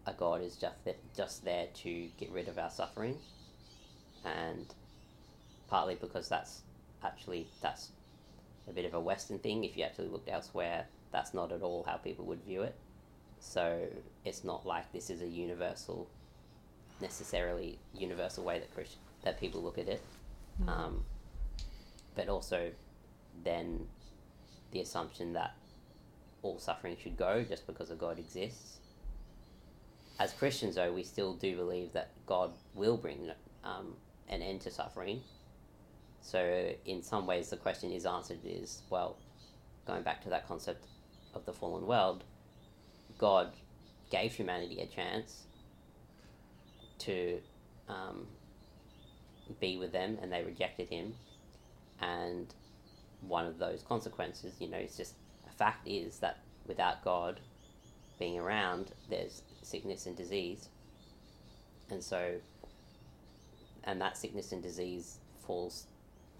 a 0.07 0.13
God 0.13 0.43
is 0.43 0.57
just 0.57 0.85
there, 0.85 0.95
just 1.17 1.45
there 1.45 1.67
to 1.83 2.09
get 2.19 2.31
rid 2.31 2.49
of 2.49 2.59
our 2.59 2.71
suffering, 2.71 3.17
and 4.25 4.67
partly 5.69 5.95
because 5.95 6.29
that's 6.29 6.63
actually 7.05 7.47
that's 7.63 7.91
a 8.69 8.73
bit 8.73 8.85
of 8.85 8.95
a 8.95 9.01
Western 9.01 9.39
thing. 9.39 9.65
If 9.65 9.77
you 9.77 9.85
actually 9.85 10.09
looked 10.09 10.29
elsewhere, 10.29 10.87
that's 11.13 11.35
not 11.35 11.53
at 11.53 11.63
all 11.63 11.85
how 11.87 11.97
people 11.97 12.25
would 12.27 12.43
view 12.45 12.63
it. 12.63 12.75
So 13.41 13.87
it's 14.25 14.45
not 14.45 14.67
like 14.67 14.93
this 14.93 15.11
is 15.11 15.23
a 15.23 15.27
universal, 15.27 16.09
necessarily 17.01 17.79
universal 17.95 18.45
way 18.45 18.59
that 18.59 18.75
Christian 18.75 18.99
that 19.25 19.41
people 19.41 19.63
look 19.63 19.79
at 19.79 19.89
it. 19.89 20.03
Mm. 20.63 20.69
Um, 20.69 21.05
but 22.15 22.29
also, 22.29 22.71
then 23.45 23.87
the 24.73 24.81
assumption 24.81 25.33
that 25.33 25.55
all 26.43 26.59
suffering 26.59 26.97
should 27.03 27.17
go 27.17 27.45
just 27.49 27.67
because 27.67 27.91
a 27.91 27.95
God 27.95 28.19
exists. 28.19 28.79
As 30.19 30.33
Christians, 30.33 30.75
though, 30.75 30.93
we 30.93 31.05
still 31.05 31.35
do 31.35 31.57
believe 31.57 31.93
that 31.93 32.11
God 32.27 32.53
will 32.75 32.97
bring 32.97 33.31
um, 33.63 33.95
an 34.29 34.43
end 34.43 34.61
to 34.63 34.71
suffering. 34.71 35.23
So, 36.29 36.75
in 36.85 37.03
some 37.03 37.27
ways, 37.27 37.49
the 37.49 37.57
question 37.57 37.91
is 37.91 38.05
answered 38.05 38.41
is 38.45 38.83
well, 38.91 39.17
going 39.87 40.03
back 40.03 40.23
to 40.25 40.29
that 40.29 40.47
concept 40.47 40.85
of 41.33 41.47
the 41.47 41.55
fallen 41.55 41.87
world, 41.87 42.23
God 43.17 43.55
gave 44.11 44.35
humanity 44.35 44.83
a 44.83 44.87
chance 44.87 45.45
to 46.99 47.41
um, 47.89 48.27
be 49.59 49.79
with 49.79 49.91
them, 49.93 50.19
and 50.21 50.31
they 50.31 50.43
rejected 50.43 50.91
Him. 50.91 51.15
And 52.03 52.53
one 53.23 53.47
of 53.47 53.59
those 53.59 53.83
consequences, 53.83 54.53
you 54.59 54.69
know, 54.69 54.77
it's 54.77 54.99
just 54.99 55.15
a 55.49 55.53
fact 55.57 55.89
is 55.89 56.19
that 56.19 56.41
without 56.67 57.03
God 57.03 57.41
being 58.19 58.39
around, 58.39 58.93
there's 59.09 59.45
sickness 59.63 60.05
and 60.05 60.15
disease. 60.15 60.69
And 61.91 62.05
so, 62.05 62.35
and 63.85 63.99
that 64.03 64.19
sickness 64.19 64.53
and 64.53 64.63
disease 64.63 65.21
falls 65.47 65.87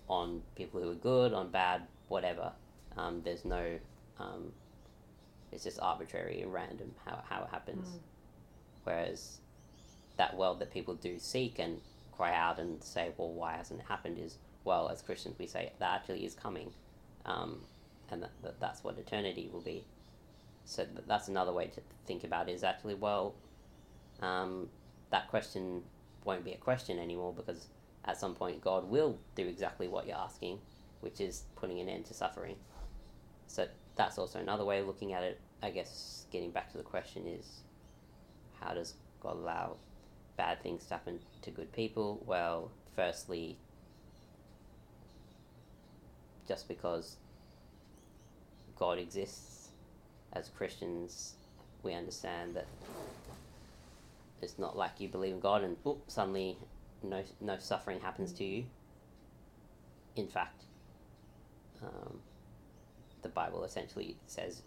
on 0.09 0.43
people 0.57 0.81
who 0.81 0.91
are 0.91 0.95
good, 0.95 1.33
on 1.33 1.51
bad, 1.51 1.83
whatever. 2.09 2.53
Um, 2.97 3.23
there's 3.25 3.45
no, 3.45 3.79
um, 4.19 4.53
it's 5.53 5.65
just 5.65 5.79
arbitrary 5.81 6.43
and 6.43 6.53
random 6.53 6.95
how, 7.05 7.23
how 7.29 7.45
it 7.45 7.51
happens. 7.51 7.89
Mm. 7.89 7.99
Whereas 8.85 9.39
that 10.17 10.37
world 10.37 10.59
that 10.61 10.73
people 10.73 10.95
do 10.95 11.19
seek 11.19 11.59
and 11.59 11.81
cry 12.17 12.35
out 12.35 12.59
and 12.59 12.83
say, 12.83 13.11
well, 13.17 13.31
why 13.31 13.57
hasn't 13.57 13.81
it 13.81 13.87
happened 13.87 14.19
is, 14.19 14.39
well, 14.65 14.89
as 14.89 15.03
Christians, 15.03 15.39
we 15.39 15.47
say 15.47 15.73
that 15.79 16.01
actually 16.01 16.25
is 16.25 16.35
coming. 16.35 16.71
Um, 17.25 17.61
and 18.11 18.23
that, 18.23 18.31
that 18.43 18.61
that's 18.61 18.83
what 18.83 18.99
eternity 18.99 19.49
will 19.53 19.61
be. 19.61 19.85
So 20.65 20.87
that's 21.07 21.29
another 21.29 21.53
way 21.53 21.67
to 21.67 21.81
think 22.07 22.25
about 22.25 22.49
it 22.49 22.53
is 22.53 22.65
actually, 22.65 22.95
well, 22.95 23.35
um, 24.21 24.69
that 25.11 25.29
question 25.29 25.83
won't 26.25 26.45
be 26.45 26.53
a 26.53 26.57
question 26.57 26.99
anymore 26.99 27.33
because 27.35 27.69
at 28.09 28.19
some 28.19 28.35
point 28.35 28.61
God 28.63 28.89
will 28.89 29.19
do 29.37 29.47
exactly 29.47 29.87
what 29.87 30.07
you're 30.07 30.17
asking, 30.17 30.59
which 31.01 31.21
is 31.21 31.43
putting 31.55 31.79
an 31.79 31.89
end 31.89 32.07
to 32.07 32.15
suffering. 32.15 32.57
So 33.47 33.69
that's 33.97 34.19
also 34.19 34.41
another 34.41 34.65
way 34.65 34.81
of 34.81 34.87
looking 34.87 35.13
at 35.13 35.23
it. 35.23 35.39
I 35.63 35.71
guess 35.71 36.25
getting 36.33 36.51
back 36.51 36.73
to 36.73 36.79
the 36.79 36.83
question 36.83 37.27
is 37.27 37.61
how 38.61 38.73
does 38.73 38.95
God 39.21 39.37
allow 39.37 39.77
bad 40.37 40.63
things 40.63 40.87
to 40.87 40.95
happen 40.95 41.21
to 41.43 41.51
good 41.51 41.71
people? 41.73 42.23
Well, 42.27 42.71
firstly, 42.97 43.59
just 46.47 46.67
because 46.67 47.17
God 48.77 48.99
exists, 48.99 49.69
as 50.33 50.49
Christians, 50.49 51.35
we 51.83 51.93
understand 51.93 52.55
that 52.55 52.67
it's 54.41 54.59
not 54.59 54.77
like 54.77 54.93
you 54.99 55.09
believe 55.09 55.35
in 55.35 55.41
God 55.41 55.63
and 55.63 55.77
suddenly 56.07 56.57
no 57.03 57.23
no 57.41 57.59
suffering 57.59 58.01
happens 58.01 58.33
to 58.35 58.45
you. 58.45 58.65
In 60.17 60.27
fact, 60.27 60.65
um, 61.83 62.19
the 63.23 63.29
Bible 63.29 63.65
essentially 63.65 64.17
says 64.27 64.63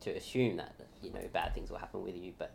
to 0.00 0.10
assume 0.10 0.56
that 0.56 0.74
you 1.02 1.12
know 1.12 1.20
bad 1.32 1.54
things 1.54 1.70
will 1.70 1.78
happen 1.78 2.02
with 2.02 2.16
you, 2.16 2.32
but 2.38 2.52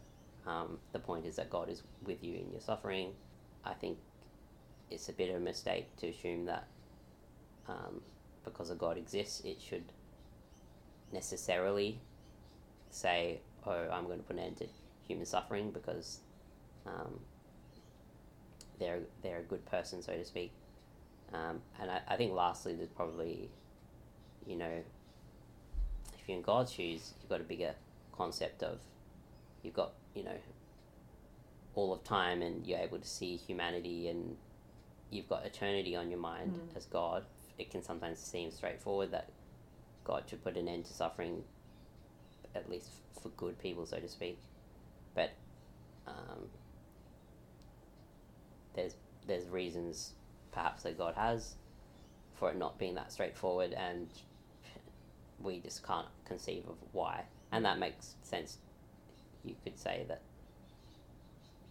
um, 0.48 0.80
the 0.92 1.00
point 1.00 1.26
is 1.26 1.36
that 1.36 1.50
God 1.50 1.70
is 1.70 1.84
with 2.06 2.24
you 2.24 2.36
in 2.36 2.52
your 2.52 2.62
suffering. 2.62 3.12
I 3.66 3.74
think 3.74 3.98
it's 4.90 5.10
a 5.10 5.14
bit 5.14 5.30
of 5.30 5.38
a 5.38 5.40
mistake 5.40 5.96
to 5.98 6.08
assume 6.08 6.46
that 6.46 6.68
um, 7.68 8.02
because 8.44 8.70
a 8.70 8.76
God 8.76 8.98
exists, 8.98 9.42
it 9.46 9.62
should 9.62 9.86
necessarily 11.12 12.00
say, 12.90 13.40
"Oh, 13.66 13.90
I'm 13.92 14.06
going 14.06 14.20
to 14.20 14.26
put 14.26 14.36
an 14.36 14.44
end 14.44 14.58
to 14.58 14.68
human 15.08 15.26
suffering 15.26 15.72
because 15.72 16.20
um, 16.86 17.20
they're 18.84 19.00
they're 19.22 19.40
a 19.40 19.44
good 19.44 19.66
person, 19.66 20.02
so 20.02 20.14
to 20.14 20.26
speak." 20.26 20.52
Um, 21.34 21.62
and 21.80 21.90
I, 21.90 22.02
I 22.08 22.16
think 22.16 22.34
lastly, 22.34 22.76
there's 22.76 22.90
probably, 22.90 23.50
you 24.46 24.56
know, 24.56 24.84
if 26.20 26.28
you're 26.28 26.38
in 26.38 26.44
God's 26.44 26.72
shoes, 26.72 27.14
you've 27.22 27.30
got 27.30 27.42
a 27.42 27.44
bigger 27.44 27.74
concept 28.12 28.62
of, 28.62 28.78
you've 29.64 29.74
got 29.74 29.94
you 30.14 30.24
know, 30.24 30.38
all 31.76 31.94
of 31.94 32.04
time 32.04 32.42
and 32.42 32.66
you're 32.68 32.80
able 32.80 33.00
to 33.00 33.08
see 33.08 33.36
humanity 33.36 34.08
and 34.10 34.38
you've 35.10 35.28
got 35.28 35.46
eternity 35.46 35.96
on 35.96 36.10
your 36.10 36.20
mind 36.20 36.54
Mm. 36.54 36.78
as 36.78 36.86
God, 36.86 37.26
it 37.58 37.72
can 37.72 37.84
sometimes 37.84 38.20
seem 38.20 38.52
straightforward 38.52 39.12
that 39.12 39.30
God 40.04 40.24
should 40.30 40.44
put 40.44 40.56
an 40.58 40.68
end 40.68 40.86
to 40.86 40.94
suffering, 40.94 41.44
at 42.54 42.70
least 42.70 42.90
f- 43.16 43.24
for 43.24 43.30
good 43.30 43.58
people, 43.58 43.86
so 43.86 44.00
to 44.00 44.08
speak. 44.08 44.38
But 45.16 45.32
um, 46.08 46.50
there's 48.74 48.96
there's 49.28 49.48
reasons 49.48 50.12
perhaps 50.52 50.84
that 50.84 50.98
God 50.98 51.16
has 51.16 51.56
for 52.36 52.50
it 52.50 52.58
not 52.58 52.78
being 52.78 52.96
that 52.96 53.12
straightforward, 53.12 53.74
and 53.74 54.08
we 55.40 55.60
just 55.60 55.86
can't 55.86 56.08
conceive 56.26 56.64
of 56.68 56.76
why. 56.92 57.24
And 57.52 57.64
that 57.66 57.80
makes 57.80 58.16
sense. 58.24 58.58
You 59.44 59.56
could 59.64 59.78
say 59.78 60.06
that 60.08 60.22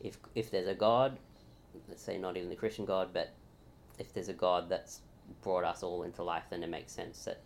if 0.00 0.16
if 0.34 0.50
there's 0.50 0.68
a 0.68 0.74
God, 0.74 1.18
let's 1.88 2.02
say 2.02 2.18
not 2.18 2.36
even 2.36 2.48
the 2.48 2.56
Christian 2.56 2.84
God, 2.84 3.10
but 3.12 3.32
if 3.98 4.12
there's 4.12 4.28
a 4.28 4.34
God 4.34 4.68
that's 4.68 5.00
brought 5.42 5.64
us 5.64 5.82
all 5.82 6.02
into 6.02 6.22
life, 6.22 6.44
then 6.50 6.62
it 6.62 6.68
makes 6.68 6.92
sense 6.92 7.24
that 7.24 7.40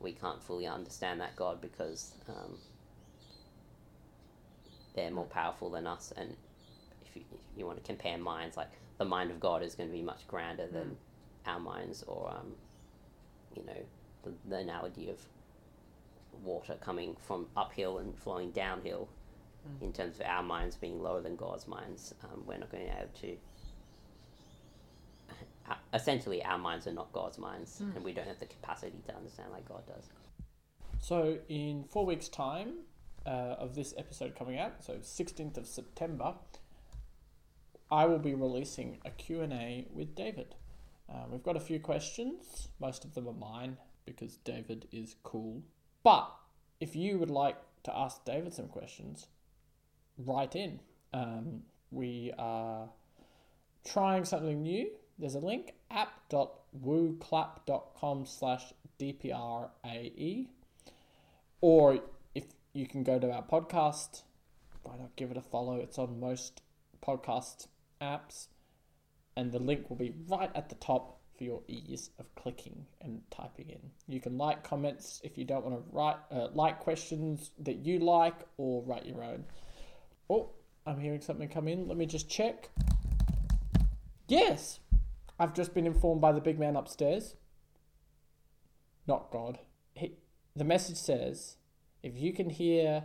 we 0.00 0.12
can't 0.12 0.42
fully 0.42 0.66
understand 0.66 1.20
that 1.20 1.34
God 1.36 1.60
because 1.60 2.12
um, 2.28 2.56
they're 4.94 5.10
more 5.10 5.24
powerful 5.26 5.70
than 5.70 5.86
us. 5.86 6.12
And 6.16 6.36
if 7.04 7.16
you, 7.16 7.22
if 7.32 7.58
you 7.58 7.66
want 7.66 7.78
to 7.78 7.84
compare 7.84 8.16
minds, 8.18 8.56
like 8.56 8.70
the 8.98 9.04
mind 9.04 9.30
of 9.30 9.40
God 9.40 9.62
is 9.62 9.74
going 9.74 9.88
to 9.88 9.94
be 9.94 10.02
much 10.02 10.26
grander 10.26 10.66
than 10.66 10.96
our 11.46 11.60
minds, 11.60 12.02
or 12.06 12.30
um, 12.30 12.52
you 13.56 13.64
know, 13.64 13.84
the, 14.24 14.32
the 14.48 14.56
analogy 14.56 15.08
of 15.08 15.20
water 16.44 16.76
coming 16.80 17.16
from 17.26 17.46
uphill 17.56 17.98
and 17.98 18.16
flowing 18.16 18.50
downhill. 18.50 19.08
Mm. 19.68 19.82
In 19.86 19.92
terms 19.92 20.20
of 20.20 20.26
our 20.26 20.42
minds 20.42 20.76
being 20.76 21.02
lower 21.02 21.20
than 21.20 21.36
God's 21.36 21.66
minds, 21.66 22.14
um, 22.24 22.42
we're 22.46 22.58
not 22.58 22.70
going 22.70 22.86
to 22.86 22.92
be 22.92 22.98
able 22.98 23.10
to 23.20 23.36
uh, 25.70 25.74
essentially 25.92 26.42
our 26.44 26.58
minds 26.58 26.86
are 26.86 26.92
not 26.92 27.12
God's 27.12 27.38
minds, 27.38 27.80
Mm. 27.82 27.96
and 27.96 28.04
we 28.04 28.12
don't 28.12 28.26
have 28.26 28.38
the 28.38 28.46
capacity 28.46 28.98
to 29.06 29.14
understand 29.14 29.52
like 29.52 29.68
God 29.68 29.82
does. 29.86 30.08
So 31.00 31.38
in 31.48 31.84
four 31.84 32.04
weeks' 32.06 32.28
time 32.28 32.78
uh, 33.26 33.56
of 33.58 33.74
this 33.74 33.94
episode 33.96 34.34
coming 34.34 34.58
out, 34.58 34.82
so 34.84 34.94
16th 34.94 35.56
of 35.56 35.66
September, 35.66 36.34
I 37.90 38.04
will 38.04 38.18
be 38.18 38.34
releasing 38.34 38.98
a 39.04 39.10
Q&A 39.10 39.86
with 39.92 40.14
David. 40.14 40.54
Uh, 41.08 41.24
we've 41.30 41.42
got 41.42 41.56
a 41.56 41.60
few 41.60 41.80
questions. 41.80 42.68
Most 42.80 43.04
of 43.04 43.14
them 43.14 43.26
are 43.26 43.32
mine 43.32 43.78
because 44.04 44.36
David 44.38 44.86
is 44.92 45.16
cool. 45.22 45.62
But 46.02 46.30
if 46.80 46.94
you 46.94 47.18
would 47.18 47.30
like 47.30 47.56
to 47.84 47.96
ask 47.96 48.22
David 48.24 48.52
some 48.52 48.68
questions, 48.68 49.28
write 50.18 50.54
in. 50.54 50.80
Um, 51.14 51.62
we 51.90 52.32
are 52.38 52.90
trying 53.84 54.26
something 54.26 54.62
new. 54.62 54.90
There's 55.18 55.34
a 55.34 55.40
link, 55.40 55.72
app.wooclap.com 55.90 58.26
slash 58.26 58.74
DPRAE. 59.00 60.46
Or 61.60 61.98
if 62.34 62.44
you 62.72 62.86
can 62.86 63.02
go 63.02 63.18
to 63.18 63.32
our 63.32 63.42
podcast, 63.42 64.22
why 64.82 64.96
not 64.98 65.16
give 65.16 65.30
it 65.30 65.38
a 65.38 65.42
follow? 65.42 65.76
It's 65.76 65.98
on 65.98 66.20
most 66.20 66.60
podcast 67.02 67.68
apps, 68.00 68.48
and 69.36 69.52
the 69.52 69.58
link 69.58 69.88
will 69.88 69.96
be 69.96 70.14
right 70.26 70.50
at 70.54 70.68
the 70.68 70.74
top 70.76 71.20
for 71.36 71.44
your 71.44 71.62
ease 71.68 72.10
of 72.18 72.34
clicking 72.34 72.84
and 73.00 73.20
typing 73.30 73.70
in. 73.70 73.90
You 74.08 74.20
can 74.20 74.36
like 74.36 74.64
comments 74.64 75.20
if 75.22 75.38
you 75.38 75.44
don't 75.44 75.64
want 75.64 75.76
to 75.76 75.96
write 75.96 76.16
uh, 76.32 76.48
like 76.52 76.80
questions 76.80 77.52
that 77.60 77.76
you 77.76 78.00
like 78.00 78.40
or 78.56 78.82
write 78.82 79.06
your 79.06 79.22
own. 79.22 79.44
Oh, 80.28 80.50
I'm 80.84 80.98
hearing 80.98 81.20
something 81.20 81.48
come 81.48 81.68
in. 81.68 81.86
Let 81.86 81.96
me 81.96 82.06
just 82.06 82.28
check. 82.28 82.70
Yes, 84.26 84.80
I've 85.38 85.54
just 85.54 85.74
been 85.74 85.86
informed 85.86 86.20
by 86.20 86.32
the 86.32 86.40
big 86.40 86.58
man 86.58 86.76
upstairs. 86.76 87.36
Not 89.06 89.30
God. 89.30 89.60
He, 89.94 90.16
the 90.56 90.64
message 90.64 90.96
says, 90.96 91.56
if 92.02 92.18
you 92.18 92.32
can 92.32 92.50
hear 92.50 93.04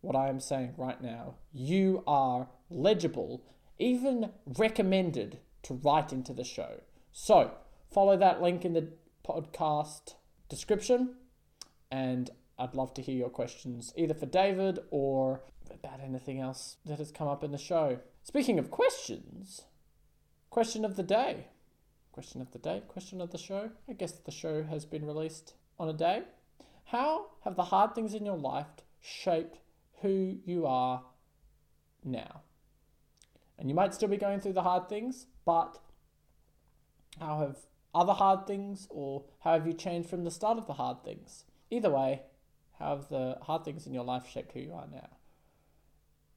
what 0.00 0.16
I 0.16 0.28
am 0.28 0.40
saying 0.40 0.74
right 0.76 1.00
now, 1.00 1.36
you 1.52 2.02
are 2.06 2.48
legible, 2.70 3.42
even 3.78 4.30
recommended 4.46 5.38
to 5.62 5.74
write 5.74 6.12
into 6.12 6.32
the 6.32 6.44
show. 6.44 6.80
So, 7.12 7.52
follow 7.92 8.16
that 8.16 8.42
link 8.42 8.64
in 8.64 8.72
the 8.72 8.88
podcast 9.26 10.14
description, 10.48 11.16
and 11.90 12.30
I'd 12.58 12.74
love 12.74 12.94
to 12.94 13.02
hear 13.02 13.16
your 13.16 13.30
questions 13.30 13.92
either 13.96 14.14
for 14.14 14.26
David 14.26 14.78
or 14.90 15.42
about 15.70 16.00
anything 16.00 16.40
else 16.40 16.76
that 16.86 16.98
has 16.98 17.10
come 17.10 17.28
up 17.28 17.42
in 17.42 17.52
the 17.52 17.58
show. 17.58 17.98
Speaking 18.22 18.58
of 18.58 18.70
questions, 18.70 19.62
question 20.50 20.84
of 20.84 20.96
the 20.96 21.02
day. 21.02 21.48
Question 22.12 22.40
of 22.40 22.52
the 22.52 22.58
day, 22.58 22.82
question 22.88 23.20
of 23.20 23.30
the 23.30 23.38
show. 23.38 23.70
I 23.88 23.92
guess 23.92 24.12
the 24.12 24.30
show 24.30 24.62
has 24.62 24.86
been 24.86 25.06
released 25.06 25.52
on 25.78 25.88
a 25.88 25.92
day. 25.92 26.22
How 26.84 27.26
have 27.44 27.56
the 27.56 27.64
hard 27.64 27.94
things 27.94 28.14
in 28.14 28.24
your 28.24 28.38
life 28.38 28.66
shaped 29.02 29.58
who 30.00 30.38
you 30.44 30.66
are 30.66 31.02
now? 32.04 32.42
And 33.58 33.68
you 33.68 33.74
might 33.74 33.94
still 33.94 34.08
be 34.08 34.16
going 34.16 34.40
through 34.40 34.52
the 34.52 34.62
hard 34.62 34.88
things, 34.88 35.26
but 35.44 35.78
how 37.18 37.40
have 37.40 37.56
other 37.94 38.12
hard 38.12 38.46
things 38.46 38.86
or 38.90 39.24
how 39.40 39.54
have 39.54 39.66
you 39.66 39.72
changed 39.72 40.08
from 40.10 40.24
the 40.24 40.30
start 40.30 40.58
of 40.58 40.66
the 40.66 40.74
hard 40.74 41.02
things? 41.02 41.44
Either 41.70 41.90
way, 41.90 42.22
how 42.78 42.96
have 42.96 43.08
the 43.08 43.38
hard 43.42 43.64
things 43.64 43.86
in 43.86 43.94
your 43.94 44.04
life 44.04 44.28
shaped 44.30 44.52
who 44.52 44.60
you 44.60 44.72
are 44.74 44.86
now? 44.92 45.08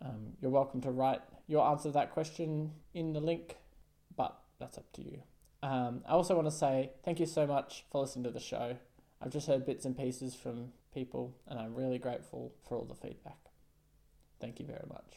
Um, 0.02 0.34
you're 0.42 0.52
welcome 0.52 0.80
to 0.82 0.92
write 0.92 1.22
your 1.48 1.68
answer 1.68 1.90
to 1.90 1.94
that 1.94 2.12
question 2.12 2.72
in 2.94 3.12
the 3.12 3.20
link, 3.20 3.58
but 4.16 4.38
that's 4.60 4.78
up 4.78 4.92
to 4.94 5.02
you. 5.02 5.20
Um, 5.62 6.04
I 6.08 6.12
also 6.12 6.36
want 6.36 6.48
to 6.48 6.52
say 6.52 6.92
thank 7.04 7.20
you 7.20 7.26
so 7.26 7.46
much 7.46 7.86
for 7.92 8.02
listening 8.02 8.24
to 8.24 8.32
the 8.32 8.40
show. 8.40 8.78
I've 9.22 9.32
just 9.32 9.48
heard 9.48 9.66
bits 9.66 9.84
and 9.84 9.98
pieces 9.98 10.36
from 10.36 10.72
people, 10.94 11.36
and 11.48 11.60
I'm 11.60 11.76
really 11.76 12.00
grateful 12.00 12.54
for 12.68 12.78
all 12.78 12.86
the 12.86 12.96
feedback. 12.96 13.38
Thank 14.40 14.62
you 14.62 14.66
very 14.66 14.86
much. 14.88 15.04